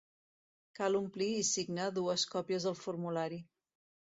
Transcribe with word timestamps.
Cal 0.79 0.97
omplir 0.99 1.27
i 1.41 1.43
signar 1.49 1.91
dues 1.99 2.25
còpies 2.33 2.67
del 2.71 2.79
formulari. 2.81 3.41